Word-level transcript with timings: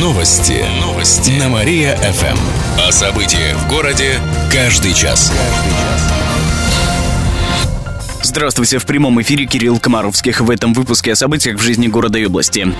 Новости. 0.00 0.64
Новости. 0.80 1.30
На 1.32 1.48
Мария-ФМ. 1.48 2.38
О 2.78 2.92
событиях 2.92 3.56
в 3.56 3.68
городе 3.68 4.20
каждый 4.50 4.94
час. 4.94 5.32
Здравствуйте, 8.24 8.78
в 8.78 8.86
прямом 8.86 9.20
эфире 9.20 9.46
Кирилл 9.46 9.80
Комаровских. 9.80 10.40
В 10.40 10.50
этом 10.50 10.74
выпуске 10.74 11.12
о 11.12 11.16
событиях 11.16 11.58
в 11.58 11.62
жизни 11.62 11.88
города 11.88 12.18
и 12.18 12.26
области. 12.26 12.72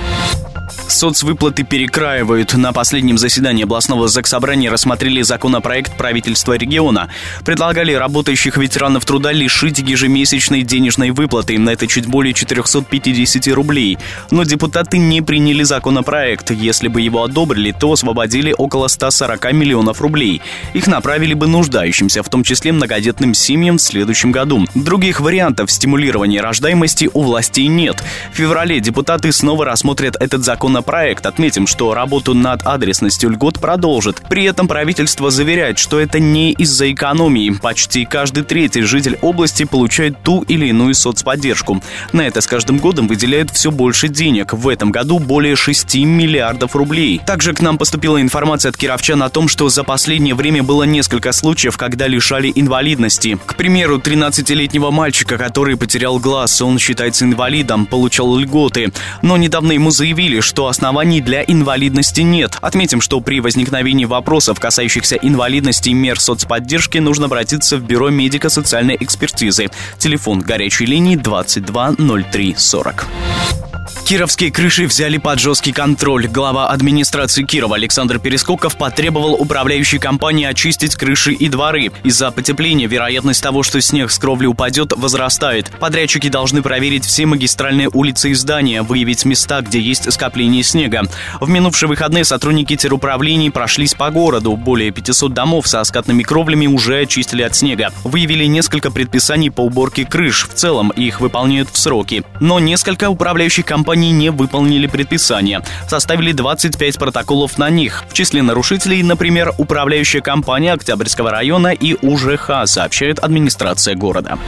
Соцвыплаты 0.88 1.64
перекраивают. 1.64 2.54
На 2.54 2.72
последнем 2.72 3.18
заседании 3.18 3.64
областного 3.64 4.08
заксобрания 4.08 4.70
рассмотрели 4.70 5.22
законопроект 5.22 5.96
правительства 5.96 6.56
региона. 6.56 7.08
Предлагали 7.44 7.92
работающих 7.92 8.56
ветеранов 8.56 9.04
труда 9.04 9.32
лишить 9.32 9.78
ежемесячной 9.78 10.62
денежной 10.62 11.10
выплаты. 11.10 11.58
На 11.58 11.70
это 11.70 11.86
чуть 11.86 12.06
более 12.06 12.34
450 12.34 13.48
рублей. 13.54 13.98
Но 14.30 14.44
депутаты 14.44 14.98
не 14.98 15.22
приняли 15.22 15.62
законопроект. 15.62 16.50
Если 16.50 16.88
бы 16.88 17.00
его 17.00 17.24
одобрили, 17.24 17.72
то 17.72 17.92
освободили 17.92 18.54
около 18.56 18.88
140 18.88 19.52
миллионов 19.52 20.00
рублей. 20.00 20.42
Их 20.74 20.86
направили 20.86 21.34
бы 21.34 21.46
нуждающимся, 21.46 22.22
в 22.22 22.28
том 22.28 22.44
числе 22.44 22.72
многодетным 22.72 23.34
семьям 23.34 23.78
в 23.78 23.82
следующем 23.82 24.30
году. 24.30 24.66
Других 24.74 25.20
вариантов 25.20 25.31
стимулирования 25.68 26.40
рождаемости 26.40 27.10
у 27.12 27.22
властей 27.22 27.66
нет. 27.66 28.02
В 28.32 28.36
феврале 28.36 28.80
депутаты 28.80 29.32
снова 29.32 29.64
рассмотрят 29.64 30.16
этот 30.20 30.44
законопроект. 30.44 31.24
Отметим, 31.26 31.66
что 31.66 31.94
работу 31.94 32.34
над 32.34 32.66
адресностью 32.66 33.30
льгот 33.30 33.60
продолжит. 33.60 34.22
При 34.28 34.44
этом 34.44 34.68
правительство 34.68 35.30
заверяет, 35.30 35.78
что 35.78 35.98
это 36.00 36.18
не 36.18 36.52
из-за 36.52 36.92
экономии. 36.92 37.50
Почти 37.50 38.04
каждый 38.04 38.44
третий 38.44 38.82
житель 38.82 39.18
области 39.22 39.64
получает 39.64 40.22
ту 40.22 40.42
или 40.42 40.66
иную 40.66 40.94
соцподдержку. 40.94 41.82
На 42.12 42.22
это 42.22 42.40
с 42.40 42.46
каждым 42.46 42.78
годом 42.78 43.08
выделяют 43.08 43.50
все 43.50 43.70
больше 43.70 44.08
денег. 44.08 44.52
В 44.52 44.68
этом 44.68 44.90
году 44.90 45.18
более 45.18 45.56
6 45.56 45.94
миллиардов 45.96 46.76
рублей. 46.76 47.20
Также 47.24 47.54
к 47.54 47.60
нам 47.60 47.78
поступила 47.78 48.20
информация 48.20 48.70
от 48.70 48.76
кировчан 48.76 49.22
о 49.22 49.30
том, 49.30 49.48
что 49.48 49.68
за 49.68 49.84
последнее 49.84 50.34
время 50.34 50.62
было 50.62 50.82
несколько 50.82 51.32
случаев, 51.32 51.76
когда 51.76 52.06
лишали 52.06 52.52
инвалидности. 52.54 53.38
К 53.46 53.54
примеру, 53.54 53.98
13-летнего 53.98 54.90
мальчика, 54.90 55.21
который 55.24 55.76
потерял 55.76 56.18
глаз, 56.18 56.60
он 56.62 56.78
считается 56.78 57.24
инвалидом, 57.24 57.86
получал 57.86 58.36
льготы. 58.36 58.92
Но 59.22 59.36
недавно 59.36 59.72
ему 59.72 59.90
заявили, 59.90 60.40
что 60.40 60.66
оснований 60.66 61.20
для 61.20 61.42
инвалидности 61.42 62.20
нет. 62.20 62.58
Отметим, 62.60 63.00
что 63.00 63.20
при 63.20 63.40
возникновении 63.40 64.04
вопросов, 64.04 64.60
касающихся 64.60 65.16
инвалидности 65.16 65.90
и 65.90 65.94
мер 65.94 66.20
соцподдержки, 66.20 66.98
нужно 66.98 67.26
обратиться 67.26 67.76
в 67.76 67.82
Бюро 67.82 68.10
медико-социальной 68.10 68.96
экспертизы. 69.00 69.70
Телефон 69.98 70.40
горячей 70.40 70.86
линии 70.86 71.16
220340. 71.16 73.71
Кировские 74.04 74.50
крыши 74.50 74.86
взяли 74.86 75.16
под 75.16 75.38
жесткий 75.38 75.72
контроль. 75.72 76.26
Глава 76.26 76.68
администрации 76.68 77.44
Кирова 77.44 77.76
Александр 77.76 78.18
Перескоков 78.18 78.76
потребовал 78.76 79.34
управляющей 79.34 79.98
компании 79.98 80.44
очистить 80.44 80.96
крыши 80.96 81.32
и 81.32 81.48
дворы. 81.48 81.92
Из-за 82.02 82.30
потепления 82.30 82.86
вероятность 82.86 83.42
того, 83.42 83.62
что 83.62 83.80
снег 83.80 84.10
с 84.10 84.18
кровли 84.18 84.46
упадет, 84.46 84.92
возрастает. 84.94 85.70
Подрядчики 85.78 86.28
должны 86.28 86.62
проверить 86.62 87.06
все 87.06 87.24
магистральные 87.26 87.88
улицы 87.90 88.32
и 88.32 88.34
здания, 88.34 88.82
выявить 88.82 89.24
места, 89.24 89.62
где 89.62 89.80
есть 89.80 90.12
скопление 90.12 90.62
снега. 90.62 91.04
В 91.40 91.48
минувшие 91.48 91.88
выходные 91.88 92.24
сотрудники 92.24 92.76
теруправлений 92.76 93.50
прошлись 93.50 93.94
по 93.94 94.10
городу. 94.10 94.56
Более 94.56 94.90
500 94.90 95.32
домов 95.32 95.68
со 95.68 95.82
скатными 95.84 96.22
кровлями 96.22 96.66
уже 96.66 97.00
очистили 97.00 97.42
от 97.42 97.54
снега. 97.54 97.92
Выявили 98.04 98.44
несколько 98.44 98.90
предписаний 98.90 99.50
по 99.50 99.62
уборке 99.62 100.04
крыш. 100.04 100.48
В 100.48 100.54
целом 100.54 100.90
их 100.90 101.20
выполняют 101.20 101.70
в 101.72 101.78
сроки. 101.78 102.24
Но 102.40 102.58
несколько 102.58 103.08
управляющих 103.08 103.64
компаний 103.64 103.91
компании 103.92 104.12
не 104.12 104.30
выполнили 104.30 104.86
предписания. 104.86 105.60
Составили 105.86 106.32
25 106.32 106.98
протоколов 106.98 107.58
на 107.58 107.68
них. 107.68 108.04
В 108.08 108.14
числе 108.14 108.40
нарушителей, 108.40 109.02
например, 109.02 109.52
управляющая 109.58 110.22
компания 110.22 110.72
Октябрьского 110.72 111.30
района 111.30 111.74
и 111.74 111.94
УЖХ, 112.00 112.62
сообщает 112.64 113.18
администрация 113.18 113.94
города. 113.94 114.38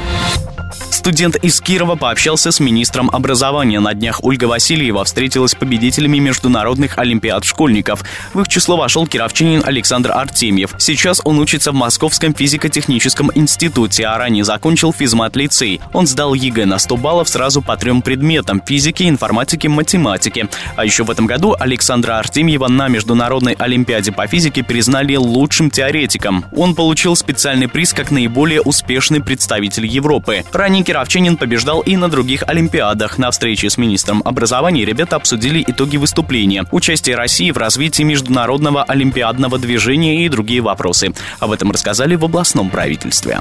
Студент 1.04 1.37
из 1.37 1.60
Кирова 1.60 1.97
пообщался 1.97 2.50
с 2.50 2.60
министром 2.60 3.10
образования. 3.10 3.78
На 3.78 3.92
днях 3.92 4.25
Ольга 4.25 4.47
Васильева 4.47 5.04
встретилась 5.04 5.50
с 5.50 5.54
победителями 5.54 6.16
международных 6.16 6.97
олимпиад 6.97 7.44
школьников. 7.44 8.03
В 8.32 8.41
их 8.41 8.48
число 8.48 8.78
вошел 8.78 9.06
кировчанин 9.06 9.60
Александр 9.66 10.12
Артемьев. 10.12 10.75
Сейчас 10.78 11.20
он 11.22 11.41
учится 11.41 11.72
в 11.72 11.75
Московском 11.75 12.34
физико-техническом 12.34 13.31
институте, 13.34 14.06
а 14.06 14.16
ранее 14.16 14.44
закончил 14.44 14.94
физмат-лицей. 14.94 15.82
Он 15.93 16.06
сдал 16.06 16.32
ЕГЭ 16.32 16.64
на 16.64 16.78
100 16.78 16.97
баллов 16.97 17.28
сразу 17.28 17.60
по 17.60 17.76
трем 17.76 18.00
предметам– 18.00 18.62
физике, 18.66 19.06
информатике, 19.06 19.69
математике. 19.69 20.48
А 20.75 20.87
еще 20.87 21.04
в 21.04 21.10
этом 21.10 21.26
году 21.26 21.54
Александра 21.60 22.19
Артемьева 22.19 22.69
на 22.69 22.88
Международной 22.88 23.53
олимпиаде 23.53 24.10
по 24.10 24.26
физике 24.26 24.64
признали 24.64 25.16
лучшим 25.16 25.70
теоретиком. 25.70 26.47
Он 26.56 26.75
получил 26.75 27.14
специальный 27.14 27.69
приз 27.69 27.93
как 27.93 28.10
наиболее 28.10 28.62
успешный 28.62 29.22
представитель 29.22 29.84
Европы. 29.84 30.44
Ранее 30.50 30.82
Кировчанин 30.94 31.37
побеждал 31.37 31.81
и 31.81 31.97
на 31.97 32.09
других 32.09 32.44
Олимпиадах. 32.47 33.19
На 33.19 33.32
встрече 33.32 33.69
с 33.69 33.77
министром 33.77 34.22
образования 34.25 34.84
ребята 34.84 35.16
обсудили 35.16 35.65
итоги 35.66 35.97
выступления, 35.97 36.66
участие 36.71 37.16
России 37.16 37.50
в 37.50 37.59
развитии 37.59 38.05
международного 38.05 38.84
олимпиадного 38.84 39.59
движения 39.59 40.25
и 40.25 40.28
другие 40.28 40.60
вопросы. 40.60 41.12
Об 41.41 41.50
этом 41.50 41.72
рассказали 41.72 42.15
в 42.15 42.25
областном 42.25 42.71
правительстве. 42.71 43.41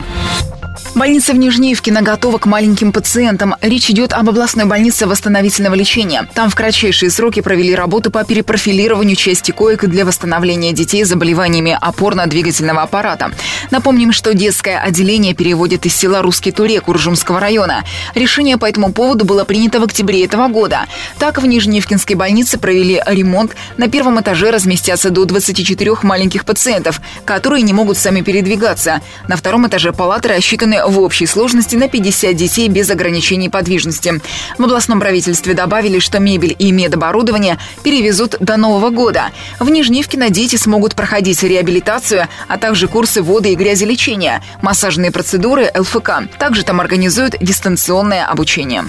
Больница 0.96 1.34
в 1.34 1.38
Нижнеевкино 1.38 2.02
готова 2.02 2.38
к 2.40 2.46
маленьким 2.46 2.92
пациентам. 2.92 3.56
Речь 3.62 3.90
идет 3.90 4.14
об 4.14 4.30
областной 4.30 4.66
больнице 4.66 5.06
восстановительного 5.06 5.76
лечения. 5.76 6.28
Там 6.34 6.50
в 6.50 6.56
кратчайшие 6.56 7.12
сроки 7.12 7.42
провели 7.42 7.76
работу 7.76 8.10
по 8.12 8.24
перепрофилированию 8.24 9.16
части 9.16 9.52
коек 9.52 9.86
для 9.86 10.06
восстановления 10.06 10.72
детей 10.72 11.04
с 11.04 11.10
заболеваниями 11.10 11.78
опорно-двигательного 11.80 12.82
аппарата. 12.82 13.32
Напомним, 13.70 14.12
что 14.12 14.34
детское 14.34 14.80
отделение 14.80 15.34
переводит 15.34 15.86
из 15.86 15.96
села 15.96 16.22
Русский 16.22 16.52
Турек 16.52 16.88
Уржумского 16.88 17.40
района. 17.44 17.84
Решение 18.16 18.58
по 18.58 18.66
этому 18.66 18.92
поводу 18.92 19.26
было 19.26 19.44
принято 19.44 19.80
в 19.80 19.84
октябре 19.84 20.26
этого 20.26 20.48
года. 20.48 20.86
Так, 21.20 21.42
в 21.42 21.46
Нижнеевкинской 21.46 22.16
больнице 22.16 22.58
провели 22.58 23.02
ремонт. 23.06 23.56
На 23.78 23.88
первом 23.88 24.20
этаже 24.20 24.50
разместятся 24.50 25.10
до 25.10 25.26
24 25.26 25.92
маленьких 26.04 26.46
пациентов, 26.46 27.02
которые 27.26 27.62
не 27.64 27.74
могут 27.74 27.98
сами 27.98 28.22
передвигаться. 28.22 29.02
На 29.28 29.36
втором 29.36 29.68
этаже 29.68 29.92
палаты 29.94 30.30
рассчитаны 30.30 30.86
в 30.86 31.00
общей 31.00 31.26
сложности 31.26 31.76
на 31.76 31.88
50 31.88 32.36
детей 32.36 32.70
без 32.70 32.90
ограничений 32.90 33.50
подвижности. 33.50 34.22
В 34.58 34.64
областном 34.64 35.00
правительстве 35.00 35.54
добавили, 35.54 36.00
что 36.00 36.20
мебель 36.20 36.56
и 36.58 36.72
медоборудование 36.72 37.58
перевезут 37.84 38.38
до 38.40 38.58
Нового 38.58 38.90
года. 38.90 39.32
В 39.60 39.70
Нижневкино 39.70 40.30
дети 40.30 40.56
смогут 40.56 40.96
проходить 40.96 41.44
реабилитацию, 41.44 42.28
а 42.48 42.58
также 42.58 42.88
курсы 42.88 43.22
воды 43.22 43.52
и 43.52 43.56
грязелечения, 43.56 44.42
массажные 44.62 45.12
процедуры, 45.12 45.72
ЛФК. 45.76 46.30
Также 46.40 46.64
там 46.64 46.80
организуют 46.80 47.33
дистанционное 47.40 48.26
обучение. 48.26 48.86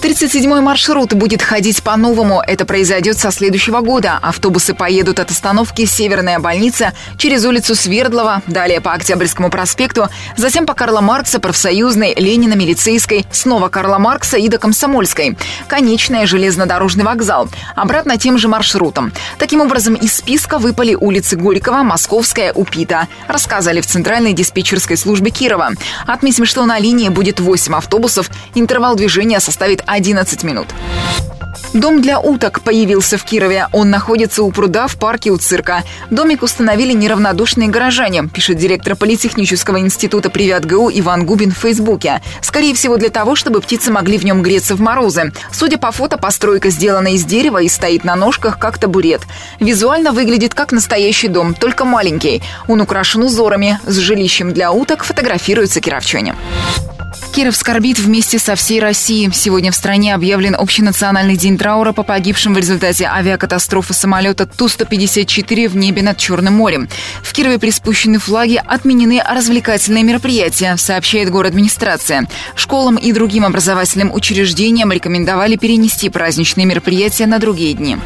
37-й 0.00 0.60
маршрут 0.60 1.12
будет 1.14 1.42
ходить 1.42 1.82
по-новому. 1.82 2.40
Это 2.46 2.64
произойдет 2.64 3.18
со 3.18 3.32
следующего 3.32 3.80
года. 3.80 4.18
Автобусы 4.22 4.72
поедут 4.72 5.18
от 5.18 5.32
остановки 5.32 5.84
«Северная 5.86 6.38
больница» 6.38 6.92
через 7.16 7.44
улицу 7.44 7.74
Свердлова, 7.74 8.42
далее 8.46 8.80
по 8.80 8.92
Октябрьскому 8.92 9.50
проспекту, 9.50 10.08
затем 10.36 10.66
по 10.66 10.74
Карла 10.74 11.00
Маркса, 11.00 11.40
Профсоюзной, 11.40 12.14
Ленина, 12.16 12.54
Милицейской, 12.54 13.26
снова 13.32 13.68
Карла 13.68 13.98
Маркса 13.98 14.36
и 14.36 14.48
до 14.48 14.58
Комсомольской. 14.58 15.36
Конечная 15.66 16.26
железнодорожный 16.26 17.04
вокзал. 17.04 17.48
Обратно 17.74 18.18
тем 18.18 18.38
же 18.38 18.46
маршрутом. 18.46 19.12
Таким 19.36 19.60
образом, 19.60 19.94
из 19.94 20.14
списка 20.14 20.58
выпали 20.58 20.94
улицы 20.94 21.34
Горького, 21.34 21.82
Московская, 21.82 22.52
Упита. 22.52 23.08
Рассказали 23.26 23.80
в 23.80 23.86
Центральной 23.86 24.32
диспетчерской 24.32 24.96
службе 24.96 25.32
Кирова. 25.32 25.70
Отметим, 26.06 26.46
что 26.46 26.64
на 26.66 26.78
линии 26.78 27.08
будет 27.08 27.40
8 27.40 27.74
автобусов. 27.74 28.30
Интервал 28.54 28.94
движения 28.94 29.40
составит 29.40 29.82
11 29.88 30.44
минут. 30.44 30.68
Дом 31.74 32.00
для 32.00 32.18
уток 32.18 32.62
появился 32.62 33.18
в 33.18 33.24
Кирове. 33.24 33.68
Он 33.72 33.90
находится 33.90 34.42
у 34.42 34.50
пруда 34.50 34.86
в 34.86 34.96
парке 34.96 35.30
у 35.30 35.36
цирка. 35.36 35.84
Домик 36.10 36.42
установили 36.42 36.94
неравнодушные 36.94 37.68
горожане, 37.68 38.24
пишет 38.32 38.56
директор 38.56 38.96
Политехнического 38.96 39.78
института 39.78 40.30
при 40.30 40.48
ВятГУ 40.48 40.90
Иван 40.94 41.26
Губин 41.26 41.52
в 41.52 41.58
Фейсбуке. 41.58 42.22
Скорее 42.40 42.74
всего, 42.74 42.96
для 42.96 43.10
того, 43.10 43.36
чтобы 43.36 43.60
птицы 43.60 43.90
могли 43.90 44.16
в 44.16 44.24
нем 44.24 44.42
греться 44.42 44.76
в 44.76 44.80
морозы. 44.80 45.32
Судя 45.52 45.76
по 45.76 45.92
фото, 45.92 46.16
постройка 46.16 46.70
сделана 46.70 47.08
из 47.08 47.24
дерева 47.24 47.62
и 47.62 47.68
стоит 47.68 48.02
на 48.02 48.16
ножках, 48.16 48.58
как 48.58 48.78
табурет. 48.78 49.22
Визуально 49.60 50.12
выглядит 50.12 50.54
как 50.54 50.72
настоящий 50.72 51.28
дом, 51.28 51.54
только 51.54 51.84
маленький. 51.84 52.42
Он 52.66 52.80
украшен 52.80 53.22
узорами. 53.22 53.78
С 53.86 53.98
жилищем 53.98 54.54
для 54.54 54.72
уток 54.72 55.04
фотографируются 55.04 55.80
кировчане. 55.80 56.34
Киров 57.34 57.56
скорбит 57.56 57.98
вместе 57.98 58.38
со 58.38 58.54
всей 58.54 58.80
Россией. 58.80 59.30
Сегодня 59.32 59.70
в 59.70 59.74
стране 59.74 60.14
объявлен 60.14 60.54
общенациональный 60.54 61.36
день 61.36 61.57
траура 61.58 61.92
по 61.92 62.02
погибшим 62.02 62.54
в 62.54 62.58
результате 62.58 63.04
авиакатастрофы 63.04 63.92
самолета 63.92 64.46
Ту-154 64.46 65.68
в 65.68 65.76
небе 65.76 66.02
над 66.02 66.16
Черным 66.16 66.54
морем. 66.54 66.88
В 67.22 67.32
Кирове 67.34 67.58
приспущены 67.58 68.18
флаги, 68.18 68.62
отменены 68.64 69.22
развлекательные 69.22 70.04
мероприятия, 70.04 70.76
сообщает 70.78 71.30
город 71.30 71.54
администрация. 71.58 72.28
Школам 72.54 72.96
и 72.96 73.10
другим 73.12 73.44
образовательным 73.44 74.14
учреждениям 74.14 74.92
рекомендовали 74.92 75.56
перенести 75.56 76.08
праздничные 76.08 76.66
мероприятия 76.66 77.26
на 77.26 77.40
другие 77.40 77.74
дни. 77.74 77.96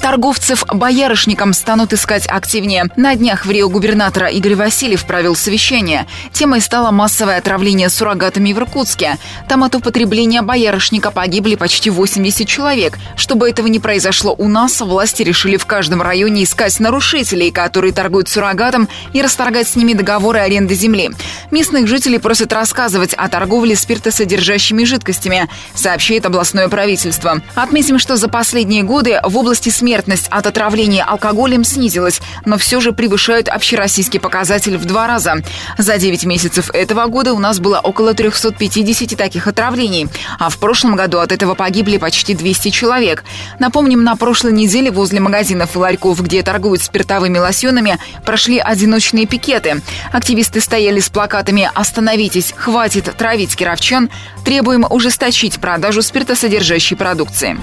Торговцев 0.00 0.64
боярышником 0.72 1.52
станут 1.52 1.92
искать 1.92 2.26
активнее. 2.28 2.84
На 2.96 3.16
днях 3.16 3.44
в 3.44 3.50
Рио 3.50 3.68
губернатора 3.68 4.28
Игорь 4.28 4.54
Васильев 4.54 5.04
провел 5.04 5.34
совещание. 5.34 6.06
Темой 6.32 6.60
стало 6.60 6.92
массовое 6.92 7.38
отравление 7.38 7.88
суррогатами 7.88 8.52
в 8.52 8.58
Иркутске. 8.58 9.18
Там 9.48 9.64
от 9.64 9.74
употребления 9.74 10.42
боярышника 10.42 11.10
погибли 11.10 11.56
почти 11.56 11.90
80 11.90 12.46
человек. 12.46 12.96
Чтобы 13.16 13.50
этого 13.50 13.66
не 13.66 13.80
произошло 13.80 14.34
у 14.38 14.48
нас, 14.48 14.80
власти 14.80 15.22
решили 15.24 15.56
в 15.56 15.66
каждом 15.66 16.00
районе 16.00 16.44
искать 16.44 16.78
нарушителей, 16.78 17.50
которые 17.50 17.92
торгуют 17.92 18.28
суррогатом, 18.28 18.88
и 19.12 19.20
расторгать 19.20 19.66
с 19.66 19.74
ними 19.74 19.94
договоры 19.94 20.38
аренды 20.38 20.74
земли. 20.74 21.10
Местных 21.50 21.88
жителей 21.88 22.18
просят 22.18 22.52
рассказывать 22.52 23.14
о 23.14 23.28
торговле 23.28 23.74
спиртосодержащими 23.74 24.84
жидкостями, 24.84 25.48
сообщает 25.74 26.24
областное 26.24 26.68
правительство. 26.68 27.42
Отметим, 27.56 27.98
что 27.98 28.16
за 28.16 28.28
последние 28.28 28.84
годы 28.84 29.20
в 29.24 29.36
области 29.36 29.70
смерти 29.70 29.87
смертность 29.88 30.28
от 30.28 30.46
отравления 30.46 31.02
алкоголем 31.02 31.64
снизилась, 31.64 32.20
но 32.44 32.58
все 32.58 32.78
же 32.78 32.92
превышают 32.92 33.48
общероссийский 33.48 34.20
показатель 34.20 34.76
в 34.76 34.84
два 34.84 35.06
раза. 35.06 35.36
За 35.78 35.96
9 35.96 36.26
месяцев 36.26 36.68
этого 36.74 37.06
года 37.06 37.32
у 37.32 37.38
нас 37.38 37.58
было 37.58 37.80
около 37.80 38.12
350 38.12 39.16
таких 39.16 39.46
отравлений, 39.46 40.08
а 40.38 40.50
в 40.50 40.58
прошлом 40.58 40.94
году 40.94 41.20
от 41.20 41.32
этого 41.32 41.54
погибли 41.54 41.96
почти 41.96 42.34
200 42.34 42.68
человек. 42.68 43.24
Напомним, 43.58 44.04
на 44.04 44.14
прошлой 44.14 44.52
неделе 44.52 44.90
возле 44.90 45.20
магазинов 45.20 45.74
и 45.74 45.78
ларьков, 45.78 46.20
где 46.22 46.42
торгуют 46.42 46.82
спиртовыми 46.82 47.38
лосьонами, 47.38 47.96
прошли 48.26 48.58
одиночные 48.58 49.24
пикеты. 49.24 49.80
Активисты 50.12 50.60
стояли 50.60 51.00
с 51.00 51.08
плакатами 51.08 51.70
«Остановитесь! 51.74 52.52
Хватит 52.54 53.16
травить 53.16 53.56
кировчан! 53.56 54.10
Требуем 54.44 54.84
ужесточить 54.90 55.58
продажу 55.58 56.02
спиртосодержащей 56.02 56.94
продукции». 56.94 57.56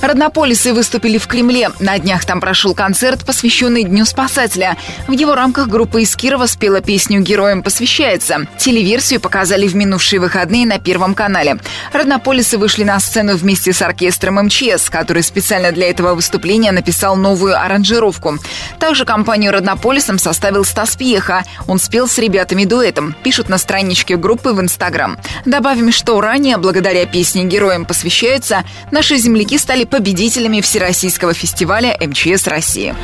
Роднополисы 0.00 0.72
выступили 0.72 1.18
в 1.18 1.26
Кремле. 1.26 1.70
На 1.80 1.98
днях 1.98 2.24
там 2.24 2.40
прошел 2.40 2.72
концерт, 2.72 3.24
посвященный 3.26 3.82
Дню 3.82 4.04
спасателя. 4.04 4.76
В 5.08 5.12
его 5.12 5.34
рамках 5.34 5.66
группа 5.66 5.98
из 5.98 6.14
Кирова 6.14 6.46
спела 6.46 6.80
песню 6.80 7.20
«Героям 7.20 7.64
посвящается». 7.64 8.46
Телеверсию 8.58 9.20
показали 9.20 9.66
в 9.66 9.74
минувшие 9.74 10.20
выходные 10.20 10.66
на 10.66 10.78
Первом 10.78 11.14
канале. 11.14 11.58
Роднополисы 11.92 12.58
вышли 12.58 12.84
на 12.84 13.00
сцену 13.00 13.36
вместе 13.36 13.72
с 13.72 13.82
оркестром 13.82 14.36
МЧС, 14.36 14.88
который 14.88 15.24
специально 15.24 15.72
для 15.72 15.90
этого 15.90 16.14
выступления 16.14 16.70
написал 16.70 17.16
новую 17.16 17.60
аранжировку. 17.60 18.38
Также 18.78 19.04
компанию 19.04 19.52
«Роднополисом» 19.52 20.18
составил 20.18 20.64
Стас 20.64 20.94
Пьеха. 20.94 21.42
Он 21.66 21.80
спел 21.80 22.06
с 22.06 22.18
ребятами 22.18 22.64
дуэтом, 22.64 23.16
пишут 23.24 23.48
на 23.48 23.58
страничке 23.58 24.16
группы 24.16 24.52
в 24.52 24.60
Инстаграм. 24.60 25.18
Добавим, 25.44 25.90
что 25.90 26.20
ранее, 26.20 26.56
благодаря 26.56 27.04
песне 27.04 27.44
«Героям 27.44 27.84
посвящается», 27.84 28.62
наши 28.92 29.16
земляки 29.16 29.58
стали 29.58 29.87
победителями 29.90 30.60
Всероссийского 30.60 31.34
фестиваля 31.34 31.96
МЧС 32.00 32.46
России. 32.46 32.94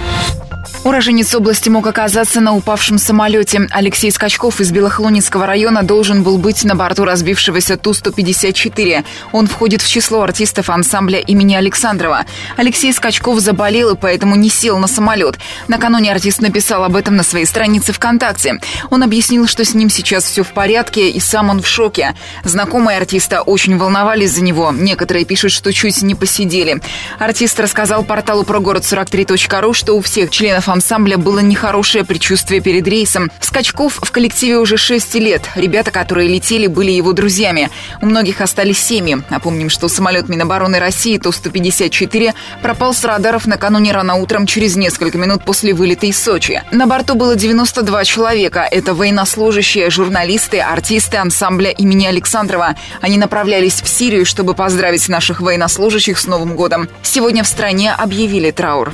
Уроженец 0.85 1.35
области 1.35 1.71
мог 1.71 1.87
оказаться 1.87 2.43
на 2.43 2.55
упавшем 2.55 2.99
самолете. 2.99 3.67
Алексей 3.71 4.11
Скачков 4.11 4.61
из 4.61 4.71
Белохлуницкого 4.71 5.47
района 5.47 5.83
должен 5.83 6.23
был 6.23 6.37
быть 6.37 6.63
на 6.63 6.75
борту 6.75 7.07
разбившегося 7.07 7.79
Ту-154. 7.79 9.03
Он 9.33 9.47
входит 9.47 9.81
в 9.81 9.89
число 9.89 10.21
артистов 10.21 10.69
ансамбля 10.69 11.21
имени 11.21 11.55
Александрова. 11.55 12.27
Алексей 12.59 12.93
Скачков 12.93 13.41
заболел 13.41 13.95
и 13.95 13.97
поэтому 13.97 14.37
не 14.37 14.51
сел 14.51 14.77
на 14.77 14.87
самолет. 14.87 15.39
Накануне 15.69 16.13
артист 16.13 16.43
написал 16.43 16.85
об 16.85 16.97
этом 16.97 17.17
на 17.17 17.23
своей 17.23 17.47
странице 17.47 17.95
ВКонтакте. 17.95 18.61
Он 18.91 19.03
объяснил, 19.03 19.47
что 19.47 19.65
с 19.65 19.73
ним 19.73 19.89
сейчас 19.89 20.25
все 20.25 20.43
в 20.43 20.53
порядке 20.53 21.09
и 21.09 21.19
сам 21.19 21.49
он 21.49 21.63
в 21.63 21.67
шоке. 21.67 22.15
Знакомые 22.43 22.99
артиста 22.99 23.41
очень 23.41 23.79
волновались 23.79 24.33
за 24.33 24.43
него. 24.43 24.71
Некоторые 24.71 25.25
пишут, 25.25 25.53
что 25.53 25.73
чуть 25.73 26.03
не 26.03 26.15
посидели. 26.15 26.83
Артист 27.19 27.59
рассказал 27.59 28.05
порталу 28.05 28.45
про 28.45 28.61
город 28.61 28.83
43.ru, 28.83 29.73
что 29.73 29.95
у 29.95 30.03
всех 30.03 30.29
членов 30.29 30.69
ансамбля 30.75 31.17
было 31.17 31.39
нехорошее 31.39 32.05
предчувствие 32.05 32.61
перед 32.61 32.87
рейсом. 32.87 33.31
Скачков 33.41 34.01
в 34.03 34.11
коллективе 34.11 34.59
уже 34.59 34.77
6 34.77 35.15
лет. 35.15 35.43
Ребята, 35.55 35.93
которые 35.93 36.29
летели, 36.29 36.67
были 36.67 36.91
его 36.91 37.13
друзьями. 37.13 37.71
У 38.03 38.07
многих 38.07 38.41
остались 38.41 38.81
семьи. 38.81 39.19
Напомним, 39.31 39.71
что 39.71 39.89
самолет 39.89 40.29
Минобороны 40.29 40.81
России 40.81 41.17
Ту-154 41.17 42.35
пропал 42.61 42.93
с 42.93 43.05
радаров 43.05 43.47
накануне 43.47 43.93
рано 43.93 44.17
утром 44.17 44.47
через 44.47 44.75
несколько 44.75 45.17
минут 45.17 45.45
после 45.45 45.73
вылета 45.73 46.07
из 46.07 46.21
Сочи. 46.21 46.63
На 46.73 46.87
борту 46.87 47.15
было 47.15 47.37
92 47.37 48.05
человека. 48.05 48.67
Это 48.69 48.95
военнослужащие, 48.95 49.91
журналисты, 49.91 50.59
артисты 50.59 51.19
ансамбля 51.19 51.71
имени 51.71 52.07
Александрова. 52.07 52.75
Они 53.01 53.17
направлялись 53.17 53.81
в 53.81 53.89
Сирию, 53.89 54.27
чтобы 54.27 54.55
поздравить 54.55 55.09
наших 55.09 55.41
военнослужащих 55.41 56.19
с 56.19 56.27
Новым 56.27 56.57
годом. 56.57 56.89
Сегодня 57.03 57.45
в 57.45 57.47
стране 57.47 57.93
объявили 57.93 58.51
траур. 58.51 58.93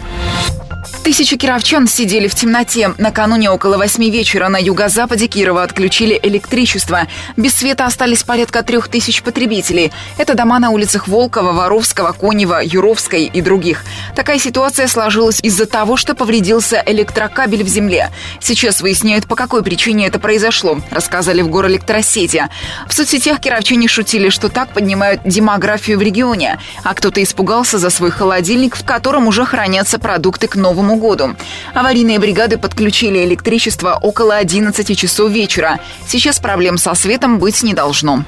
Тысячи 1.03 1.37
кировчан 1.37 1.89
сидели 1.89 2.29
в 2.29 2.35
темноте. 2.35 2.93
Накануне 2.99 3.51
около 3.51 3.79
восьми 3.79 4.11
вечера 4.11 4.49
на 4.49 4.59
юго-западе 4.59 5.29
Кирова 5.29 5.63
отключили 5.63 6.21
электричество. 6.23 7.09
Без 7.39 7.55
света 7.55 7.87
остались 7.87 8.23
порядка 8.23 8.63
трех 8.63 8.89
тысяч 8.89 9.23
потребителей. 9.23 9.93
Это 10.19 10.35
дома 10.35 10.59
на 10.59 10.71
улицах 10.71 11.09
Волкова, 11.09 11.53
Воровского, 11.53 12.13
Конева, 12.13 12.61
Юровской 12.63 13.25
и 13.25 13.41
других. 13.41 13.85
Такая 14.15 14.39
ситуация 14.39 14.87
сложилась 14.87 15.41
из-за 15.43 15.65
того, 15.65 15.97
что 15.97 16.15
повредился 16.15 16.83
электрокабель 16.85 17.65
в 17.65 17.69
земле. 17.69 18.11
Сейчас 18.39 18.83
выясняют, 18.83 19.27
по 19.27 19.37
какой 19.37 19.63
причине 19.63 20.07
это 20.07 20.19
произошло, 20.19 20.81
рассказали 20.91 21.41
в 21.41 21.49
горэлектросети. 21.49 22.49
В 22.87 22.93
соцсетях 22.93 23.41
кировчане 23.41 23.89
шутили, 23.89 24.29
что 24.29 24.51
так 24.51 24.75
поднимают 24.75 25.23
демографию 25.25 25.99
в 25.99 26.03
регионе. 26.03 26.59
А 26.85 26.93
кто-то 26.93 27.23
испугался 27.23 27.79
за 27.79 27.89
свой 27.89 28.11
холодильник, 28.11 28.77
в 28.77 28.85
котором 28.85 29.27
уже 29.29 29.47
хранятся 29.47 29.99
продукты 29.99 30.47
к 30.47 30.57
новому 30.57 30.90
Новому 30.91 30.97
году. 30.97 31.37
Аварийные 31.75 32.19
бригады 32.19 32.59
подключили 32.59 33.25
электричество 33.25 33.99
около 34.01 34.37
11 34.37 34.99
часов 34.99 35.31
вечера. 35.31 35.79
Сейчас 36.07 36.41
проблем 36.41 36.79
со 36.79 36.95
светом 36.95 37.39
быть 37.39 37.63
не 37.63 37.75
должно. 37.75 38.25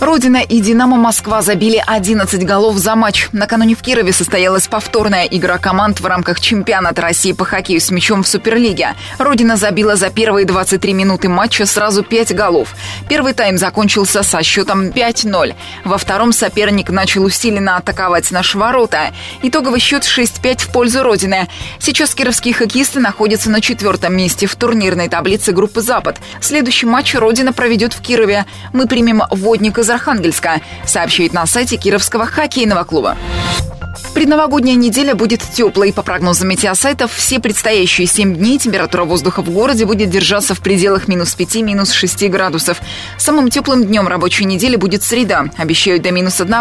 Родина 0.00 0.38
и 0.38 0.60
«Динамо 0.60 0.96
Москва» 0.96 1.42
забили 1.42 1.82
11 1.86 2.46
голов 2.46 2.78
за 2.78 2.94
матч. 2.94 3.28
Накануне 3.32 3.74
в 3.74 3.82
Кирове 3.82 4.14
состоялась 4.14 4.66
повторная 4.66 5.26
игра 5.26 5.58
команд 5.58 6.00
в 6.00 6.06
рамках 6.06 6.40
чемпионата 6.40 7.02
России 7.02 7.32
по 7.32 7.44
хоккею 7.44 7.82
с 7.82 7.90
мячом 7.90 8.22
в 8.22 8.28
Суперлиге. 8.28 8.94
Родина 9.18 9.56
забила 9.56 9.96
за 9.96 10.08
первые 10.08 10.46
23 10.46 10.94
минуты 10.94 11.28
матча 11.28 11.66
сразу 11.66 12.02
5 12.02 12.34
голов. 12.34 12.74
Первый 13.10 13.34
тайм 13.34 13.58
закончился 13.58 14.22
со 14.22 14.42
счетом 14.42 14.86
5-0. 14.86 15.54
Во 15.84 15.98
втором 15.98 16.32
соперник 16.32 16.88
начал 16.88 17.24
усиленно 17.24 17.76
атаковать 17.76 18.30
наши 18.30 18.56
ворота. 18.56 19.12
Итоговый 19.42 19.80
счет 19.80 20.04
6-5 20.04 20.60
в 20.62 20.72
пользу 20.72 21.02
Родины. 21.02 21.46
Сейчас 21.78 22.14
кировские 22.14 22.54
хоккеисты 22.54 23.00
находятся 23.00 23.50
на 23.50 23.60
четвертом 23.60 24.16
месте 24.16 24.46
в 24.46 24.56
турнирной 24.56 25.10
таблице 25.10 25.52
группы 25.52 25.82
«Запад». 25.82 26.16
Следующий 26.40 26.86
матч 26.86 27.14
Родина 27.14 27.52
проведет 27.52 27.92
в 27.92 28.00
Кирове. 28.00 28.46
Мы 28.72 28.86
примем 28.86 29.24
водник 29.30 29.78
из 29.90 29.94
Архангельска, 29.94 30.60
сообщает 30.86 31.32
на 31.32 31.46
сайте 31.46 31.76
Кировского 31.76 32.26
хоккейного 32.26 32.84
клуба. 32.84 33.16
Предновогодняя 34.20 34.76
неделя 34.76 35.14
будет 35.14 35.40
теплой. 35.40 35.94
По 35.94 36.02
прогнозам 36.02 36.48
метеосайтов, 36.48 37.10
все 37.10 37.40
предстоящие 37.40 38.06
7 38.06 38.36
дней 38.36 38.58
температура 38.58 39.04
воздуха 39.04 39.40
в 39.40 39.48
городе 39.48 39.86
будет 39.86 40.10
держаться 40.10 40.54
в 40.54 40.60
пределах 40.60 41.08
минус 41.08 41.34
5, 41.34 41.54
минус 41.62 41.90
6 41.90 42.28
градусов. 42.28 42.82
Самым 43.16 43.48
теплым 43.48 43.82
днем 43.82 44.06
рабочей 44.06 44.44
недели 44.44 44.76
будет 44.76 45.02
среда, 45.02 45.46
обещают 45.56 46.02
до 46.02 46.10
минус 46.10 46.38
1. 46.38 46.54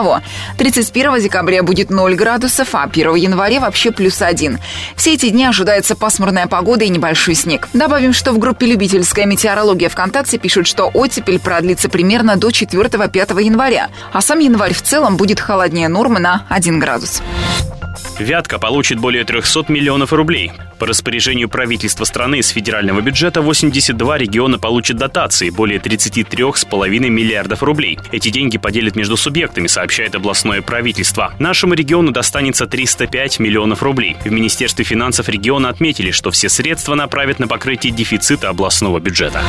31 0.58 1.20
декабря 1.20 1.62
будет 1.62 1.90
0 1.90 2.16
градусов, 2.16 2.74
а 2.76 2.84
1 2.84 3.16
января 3.16 3.60
вообще 3.60 3.92
плюс 3.92 4.22
1. 4.22 4.58
Все 4.96 5.16
эти 5.16 5.28
дни 5.28 5.44
ожидается 5.44 5.98
пасмурная 5.98 6.48
погода 6.48 6.86
и 6.86 6.90
небольшой 6.90 7.36
снег. 7.36 7.68
Добавим, 7.74 8.14
что 8.14 8.32
в 8.32 8.40
группе 8.40 8.68
«Любительская 8.68 9.26
метеорология 9.26 9.90
ВКонтакте» 9.90 10.38
пишут, 10.38 10.66
что 10.66 10.90
оттепель 10.94 11.40
продлится 11.40 11.90
примерно 11.90 12.38
до 12.38 12.52
4-5 12.52 13.44
января, 13.44 13.90
а 14.14 14.22
сам 14.22 14.40
январь 14.40 14.74
в 14.74 14.82
целом 14.82 15.18
будет 15.18 15.42
холоднее 15.42 15.90
нормы 15.90 16.22
на 16.22 16.46
1 16.48 16.80
градус. 16.80 17.22
you 17.50 17.79
Вятка 18.20 18.60
получит 18.60 19.00
более 19.00 19.24
300 19.24 19.66
миллионов 19.70 20.12
рублей. 20.12 20.52
По 20.78 20.86
распоряжению 20.86 21.48
правительства 21.48 22.04
страны 22.04 22.40
из 22.40 22.50
федерального 22.50 23.00
бюджета 23.00 23.42
82 23.42 24.18
региона 24.18 24.60
получат 24.60 24.98
дотации 24.98 25.50
более 25.50 25.80
33,5 25.80 27.10
миллиардов 27.10 27.64
рублей. 27.64 27.98
Эти 28.12 28.30
деньги 28.30 28.58
поделят 28.58 28.98
между 28.98 29.16
субъектами, 29.16 29.68
сообщает 29.68 30.16
областное 30.16 30.62
правительство. 30.62 31.34
Нашему 31.40 31.76
региону 31.76 32.12
достанется 32.12 32.66
305 32.66 33.40
миллионов 33.40 33.84
рублей. 33.84 34.18
В 34.26 34.32
Министерстве 34.32 34.84
финансов 34.84 35.30
региона 35.30 35.70
отметили, 35.70 36.12
что 36.12 36.30
все 36.30 36.50
средства 36.50 36.96
направят 36.96 37.40
на 37.40 37.48
покрытие 37.48 37.94
дефицита 37.94 38.50
областного 38.50 39.00
бюджета. 39.00 39.42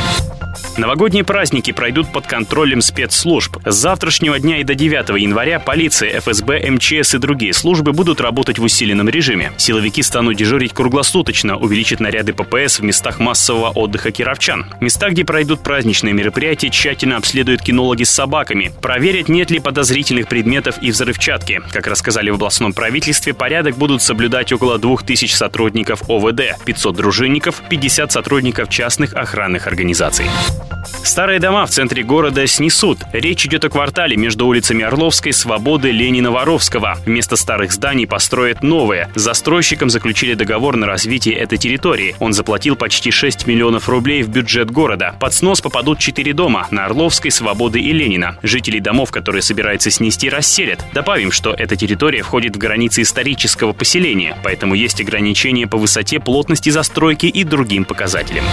Новогодние 0.77 1.23
праздники 1.23 1.71
пройдут 1.71 2.11
под 2.11 2.27
контролем 2.27 2.81
спецслужб. 2.81 3.57
С 3.65 3.75
завтрашнего 3.75 4.39
дня 4.39 4.59
и 4.59 4.63
до 4.63 4.75
9 4.75 5.21
января 5.21 5.59
полиция, 5.59 6.19
ФСБ, 6.19 6.69
МЧС 6.71 7.15
и 7.15 7.17
другие 7.17 7.53
службы 7.53 7.91
будут 7.91 8.21
работать 8.21 8.59
в 8.61 8.63
усиленном 8.63 9.09
режиме. 9.09 9.51
Силовики 9.57 10.01
станут 10.03 10.37
дежурить 10.37 10.73
круглосуточно, 10.73 11.57
увеличат 11.57 11.99
наряды 11.99 12.31
ППС 12.33 12.79
в 12.79 12.83
местах 12.83 13.19
массового 13.19 13.69
отдыха 13.69 14.11
кировчан. 14.11 14.67
Места, 14.79 15.09
где 15.09 15.25
пройдут 15.25 15.61
праздничные 15.61 16.13
мероприятия, 16.13 16.69
тщательно 16.69 17.17
обследуют 17.17 17.61
кинологи 17.61 18.03
с 18.03 18.11
собаками. 18.11 18.71
Проверят, 18.81 19.27
нет 19.27 19.51
ли 19.51 19.59
подозрительных 19.59 20.27
предметов 20.27 20.75
и 20.81 20.91
взрывчатки. 20.91 21.61
Как 21.71 21.87
рассказали 21.87 22.29
в 22.29 22.35
областном 22.35 22.73
правительстве, 22.73 23.33
порядок 23.33 23.77
будут 23.77 24.01
соблюдать 24.01 24.53
около 24.53 24.77
2000 24.77 25.33
сотрудников 25.33 26.03
ОВД, 26.07 26.63
500 26.63 26.95
дружинников, 26.95 27.61
50 27.69 28.11
сотрудников 28.11 28.69
частных 28.69 29.15
охранных 29.15 29.67
организаций. 29.67 30.25
Старые 31.03 31.39
дома 31.39 31.65
в 31.65 31.69
центре 31.69 32.03
города 32.03 32.45
снесут. 32.47 32.99
Речь 33.13 33.45
идет 33.45 33.65
о 33.65 33.69
квартале 33.69 34.15
между 34.17 34.45
улицами 34.45 34.83
Орловской, 34.83 35.33
Свободы, 35.33 35.91
Ленина, 35.91 36.31
Воровского. 36.31 36.97
Вместо 37.05 37.35
старых 37.35 37.71
зданий 37.71 38.05
построят 38.05 38.50
новые. 38.61 39.09
С 39.15 39.21
застройщиком 39.21 39.89
заключили 39.89 40.33
договор 40.33 40.75
на 40.75 40.85
развитие 40.85 41.35
этой 41.35 41.57
территории. 41.57 42.15
Он 42.19 42.33
заплатил 42.33 42.75
почти 42.75 43.11
6 43.11 43.47
миллионов 43.47 43.87
рублей 43.87 44.23
в 44.23 44.29
бюджет 44.29 44.69
города. 44.69 45.15
Под 45.19 45.33
снос 45.33 45.61
попадут 45.61 45.99
4 45.99 46.33
дома 46.33 46.67
на 46.71 46.85
Орловской, 46.85 47.31
Свободы 47.31 47.79
и 47.79 47.93
Ленина. 47.93 48.37
Жителей 48.43 48.81
домов, 48.81 49.11
которые 49.11 49.41
собираются 49.41 49.89
снести, 49.89 50.29
расселят. 50.29 50.85
Добавим, 50.93 51.31
что 51.31 51.53
эта 51.53 51.75
территория 51.75 52.23
входит 52.23 52.55
в 52.55 52.59
границы 52.59 53.03
исторического 53.03 53.73
поселения, 53.73 54.37
поэтому 54.43 54.75
есть 54.75 54.99
ограничения 54.99 55.67
по 55.67 55.77
высоте, 55.77 56.19
плотности 56.19 56.69
застройки 56.69 57.27
и 57.27 57.43
другим 57.43 57.85
показателям. 57.85 58.43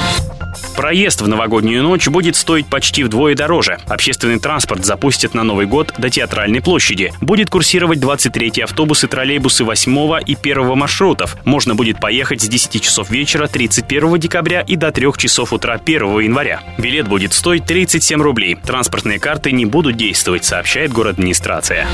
Проезд 0.79 1.23
в 1.23 1.27
новогоднюю 1.27 1.83
ночь 1.83 2.07
будет 2.07 2.37
стоить 2.37 2.69
почти 2.69 3.03
вдвое 3.03 3.35
дороже. 3.35 3.79
Общественный 3.89 4.39
транспорт 4.39 4.85
запустят 4.85 5.35
на 5.35 5.43
Новый 5.43 5.67
год 5.67 5.93
до 5.99 6.09
Театральной 6.09 6.63
площади. 6.63 7.13
Будет 7.21 7.51
курсировать 7.51 7.99
23 7.99 8.63
автобусы, 8.63 9.09
троллейбусы 9.09 9.65
8 9.65 10.21
и 10.25 10.37
1 10.41 10.79
маршрутов. 10.79 11.37
Можно 11.45 11.75
будет 11.75 11.99
поехать 11.99 12.43
с 12.43 12.47
10 12.47 12.81
часов 12.81 13.11
вечера 13.11 13.49
31 13.49 14.21
декабря 14.21 14.61
и 14.61 14.77
до 14.77 14.93
3 14.93 15.09
часов 15.17 15.53
утра 15.53 15.81
1 15.85 16.21
января. 16.21 16.61
Билет 16.79 17.09
будет 17.09 17.33
стоить 17.33 17.65
37 17.65 18.23
рублей. 18.23 18.55
Транспортные 18.55 19.19
карты 19.19 19.51
не 19.51 19.67
будут 19.67 19.97
действовать, 19.97 20.45
сообщает 20.45 20.93
город 20.93 21.15
администрация. 21.15 21.89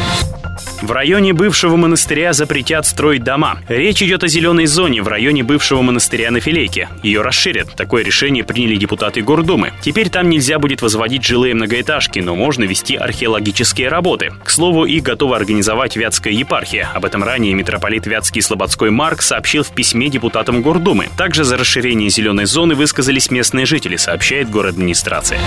В 0.82 0.92
районе 0.92 1.32
бывшего 1.32 1.76
монастыря 1.76 2.32
запретят 2.32 2.86
строить 2.86 3.24
дома. 3.24 3.58
Речь 3.68 4.02
идет 4.02 4.22
о 4.22 4.28
зеленой 4.28 4.66
зоне 4.66 5.02
в 5.02 5.08
районе 5.08 5.42
бывшего 5.42 5.82
монастыря 5.82 6.30
на 6.30 6.40
Филейке. 6.40 6.88
Ее 7.02 7.22
расширят. 7.22 7.74
Такое 7.74 8.04
решение 8.04 8.44
приняли 8.44 8.73
депутаты 8.76 9.22
Гордумы. 9.22 9.72
Теперь 9.80 10.10
там 10.10 10.28
нельзя 10.28 10.58
будет 10.58 10.82
возводить 10.82 11.24
жилые 11.24 11.54
многоэтажки, 11.54 12.18
но 12.18 12.34
можно 12.34 12.64
вести 12.64 12.96
археологические 12.96 13.88
работы. 13.88 14.34
К 14.44 14.50
слову, 14.50 14.84
их 14.84 15.02
готова 15.02 15.36
организовать 15.36 15.96
Вятская 15.96 16.34
епархия. 16.34 16.90
Об 16.92 17.06
этом 17.06 17.24
ранее 17.24 17.54
митрополит 17.54 18.06
Вятский 18.06 18.42
Слободской 18.42 18.90
Марк 18.90 19.22
сообщил 19.22 19.62
в 19.62 19.70
письме 19.70 20.10
депутатам 20.10 20.60
Гордумы. 20.60 21.08
Также 21.16 21.44
за 21.44 21.56
расширение 21.56 22.10
зеленой 22.10 22.44
зоны 22.44 22.74
высказались 22.74 23.30
местные 23.30 23.64
жители, 23.64 23.96
сообщает 23.96 24.50
город 24.50 24.74
администрация. 24.74 25.40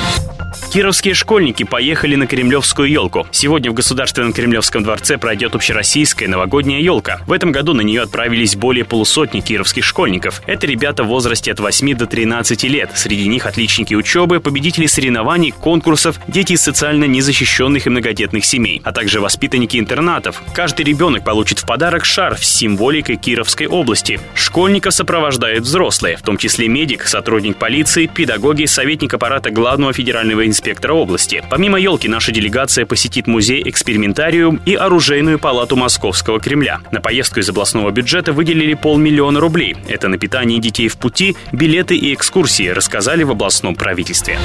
Кировские 0.71 1.13
школьники 1.13 1.63
поехали 1.63 2.15
на 2.15 2.27
Кремлевскую 2.27 2.89
елку. 2.89 3.27
Сегодня 3.31 3.71
в 3.71 3.73
Государственном 3.73 4.33
Кремлевском 4.33 4.83
дворце 4.83 5.17
пройдет 5.17 5.55
общероссийская 5.55 6.27
новогодняя 6.27 6.79
елка. 6.79 7.21
В 7.27 7.31
этом 7.31 7.51
году 7.51 7.73
на 7.73 7.81
нее 7.81 8.01
отправились 8.01 8.55
более 8.55 8.85
полусотни 8.85 9.41
кировских 9.41 9.83
школьников. 9.83 10.41
Это 10.45 10.67
ребята 10.67 11.03
в 11.03 11.07
возрасте 11.07 11.51
от 11.51 11.59
8 11.59 11.95
до 11.95 12.05
13 12.05 12.63
лет. 12.63 12.91
Среди 12.95 13.16
них 13.25 13.45
отличники 13.45 13.95
учебы, 13.95 14.39
победители 14.39 14.85
соревнований, 14.85 15.51
конкурсов, 15.51 16.19
дети 16.27 16.53
из 16.53 16.61
социально 16.61 17.05
незащищенных 17.05 17.87
и 17.87 17.89
многодетных 17.89 18.45
семей, 18.45 18.81
а 18.83 18.91
также 18.91 19.19
воспитанники 19.19 19.77
интернатов. 19.77 20.41
Каждый 20.53 20.85
ребенок 20.85 21.23
получит 21.23 21.59
в 21.59 21.65
подарок 21.65 22.05
шарф 22.05 22.43
с 22.43 22.49
символикой 22.49 23.15
Кировской 23.15 23.67
области. 23.67 24.19
Школьников 24.35 24.93
сопровождают 24.93 25.63
взрослые, 25.63 26.17
в 26.17 26.21
том 26.21 26.37
числе 26.37 26.67
медик, 26.67 27.03
сотрудник 27.03 27.57
полиции, 27.57 28.05
педагоги, 28.05 28.65
советник 28.65 29.13
аппарата 29.13 29.49
главного 29.49 29.93
федерального 29.93 30.45
инспектора 30.45 30.93
области. 30.93 31.43
Помимо 31.49 31.79
елки, 31.79 32.07
наша 32.07 32.31
делегация 32.31 32.85
посетит 32.85 33.27
музей 33.27 33.63
«Экспериментариум» 33.65 34.61
и 34.65 34.75
оружейную 34.75 35.39
палату 35.39 35.75
Московского 35.75 36.39
Кремля. 36.39 36.79
На 36.91 37.01
поездку 37.01 37.39
из 37.39 37.49
областного 37.49 37.91
бюджета 37.91 38.33
выделили 38.33 38.73
полмиллиона 38.73 39.39
рублей. 39.39 39.75
Это 39.87 40.07
на 40.07 40.17
питание 40.17 40.59
детей 40.59 40.87
в 40.87 40.97
пути, 40.97 41.35
билеты 41.51 41.95
и 41.95 42.13
экскурсии, 42.13 42.69
рассказали 43.07 43.23
в 43.23 43.31
областном 43.31 43.73
правительстве. 43.73 44.37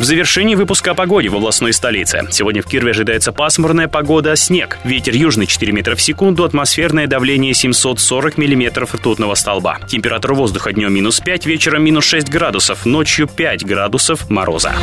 В 0.00 0.02
завершении 0.02 0.56
выпуска 0.56 0.90
о 0.90 0.94
погоде 0.94 1.28
в 1.28 1.36
областной 1.36 1.72
столице. 1.72 2.26
Сегодня 2.32 2.60
в 2.60 2.66
Кирове 2.66 2.90
ожидается 2.90 3.30
пасмурная 3.30 3.86
погода, 3.86 4.34
снег. 4.34 4.78
Ветер 4.82 5.14
южный 5.14 5.46
4 5.46 5.72
метра 5.72 5.94
в 5.94 6.02
секунду, 6.02 6.42
атмосферное 6.42 7.06
давление 7.06 7.54
740 7.54 8.38
миллиметров 8.38 8.92
ртутного 8.92 9.36
столба. 9.36 9.78
Температура 9.86 10.34
воздуха 10.34 10.72
днем 10.72 10.92
минус 10.92 11.20
5, 11.20 11.46
вечером 11.46 11.84
минус 11.84 12.04
6 12.06 12.28
градусов, 12.28 12.86
ночью 12.86 13.28
5 13.28 13.64
градусов 13.64 14.28
мороза. 14.30 14.74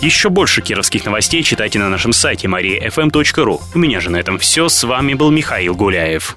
Еще 0.00 0.28
больше 0.28 0.62
кировских 0.62 1.04
новостей 1.06 1.42
читайте 1.42 1.80
на 1.80 1.88
нашем 1.88 2.12
сайте 2.12 2.46
mariafm.ru. 2.46 3.60
У 3.74 3.78
меня 3.78 3.98
же 3.98 4.10
на 4.10 4.18
этом 4.18 4.38
все. 4.38 4.68
С 4.68 4.84
вами 4.84 5.14
был 5.14 5.32
Михаил 5.32 5.74
Гуляев. 5.74 6.36